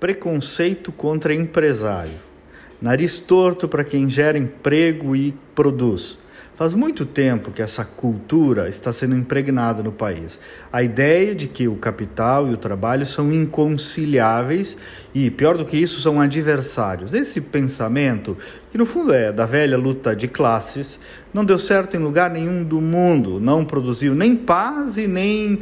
[0.00, 2.14] preconceito contra empresário,
[2.80, 6.18] nariz torto para quem gera emprego e produz.
[6.56, 10.38] Faz muito tempo que essa cultura está sendo impregnada no país.
[10.70, 14.76] A ideia de que o capital e o trabalho são inconciliáveis
[15.14, 17.14] e, pior do que isso, são adversários.
[17.14, 18.36] Esse pensamento,
[18.70, 20.98] que no fundo é da velha luta de classes,
[21.32, 25.60] não deu certo em lugar nenhum do mundo, não produziu nem paz e nem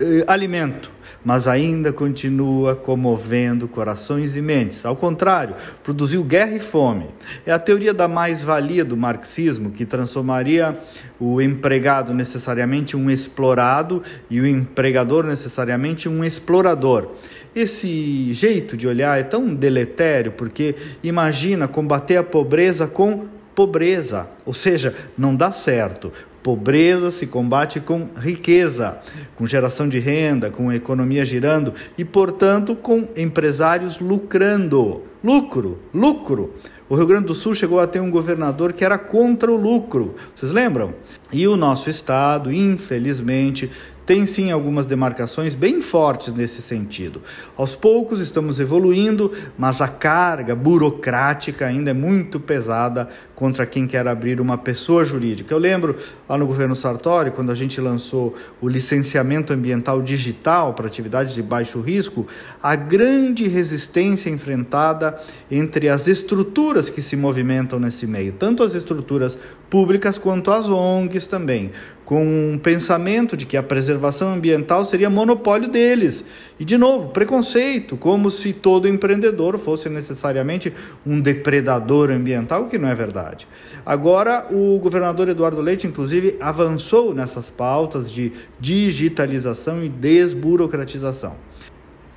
[0.00, 0.90] eh, alimento
[1.24, 4.84] mas ainda continua comovendo corações e mentes.
[4.84, 7.06] Ao contrário, produziu guerra e fome.
[7.44, 10.76] É a teoria da mais-valia do marxismo que transformaria
[11.18, 17.08] o empregado necessariamente um explorado e o empregador necessariamente um explorador.
[17.54, 24.54] Esse jeito de olhar é tão deletério porque imagina combater a pobreza com pobreza, ou
[24.54, 26.12] seja, não dá certo.
[26.42, 28.98] Pobreza se combate com riqueza,
[29.36, 35.02] com geração de renda, com economia girando e, portanto, com empresários lucrando.
[35.22, 36.54] Lucro, lucro.
[36.88, 40.16] O Rio Grande do Sul chegou a ter um governador que era contra o lucro.
[40.34, 40.94] Vocês lembram?
[41.32, 43.70] E o nosso estado, infelizmente,
[44.10, 47.22] tem sim algumas demarcações bem fortes nesse sentido.
[47.56, 54.08] Aos poucos estamos evoluindo, mas a carga burocrática ainda é muito pesada contra quem quer
[54.08, 55.54] abrir uma pessoa jurídica.
[55.54, 55.96] Eu lembro
[56.28, 61.42] lá no governo Sartori, quando a gente lançou o licenciamento ambiental digital para atividades de
[61.42, 62.26] baixo risco,
[62.60, 69.38] a grande resistência enfrentada entre as estruturas que se movimentam nesse meio, tanto as estruturas
[69.70, 71.70] públicas quanto as ONGs também
[72.10, 76.24] com um pensamento de que a preservação ambiental seria monopólio deles.
[76.58, 80.72] E, de novo, preconceito, como se todo empreendedor fosse necessariamente
[81.06, 83.46] um depredador ambiental, que não é verdade.
[83.86, 91.36] Agora, o governador Eduardo Leite, inclusive, avançou nessas pautas de digitalização e desburocratização.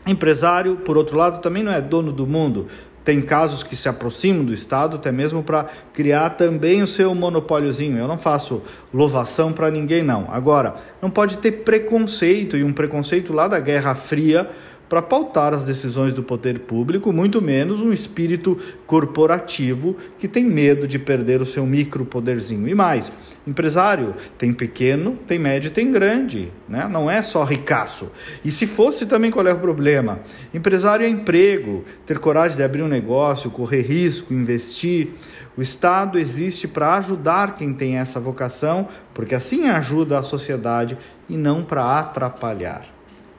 [0.08, 2.66] Empresário, por outro lado, também não é dono do mundo.
[3.04, 7.98] Tem casos que se aproximam do Estado até mesmo para criar também o seu monopóliozinho.
[7.98, 8.62] Eu não faço
[8.94, 10.28] louvação para ninguém, não.
[10.32, 14.50] Agora, não pode ter preconceito e um preconceito lá da Guerra Fria
[14.90, 20.88] para pautar as decisões do poder público, muito menos um espírito corporativo que tem medo
[20.88, 22.68] de perder o seu micropoderzinho.
[22.68, 23.12] E mais,
[23.48, 26.88] empresário tem pequeno, tem médio, tem grande, né?
[26.90, 28.12] não é só ricaço.
[28.46, 30.20] E se fosse também, qual é o problema?
[30.54, 35.10] Empresário é emprego, ter coragem de abrir um negócio, correr risco, investir.
[35.58, 40.98] O Estado existe para ajudar quem tem essa vocação, porque assim ajuda a sociedade
[41.30, 42.86] e não para atrapalhar.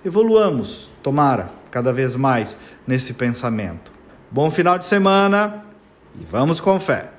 [0.05, 2.55] Evoluamos Tomara, cada vez mais
[2.87, 3.91] nesse pensamento.
[4.31, 5.65] Bom final de semana
[6.21, 7.15] e vamos com fé.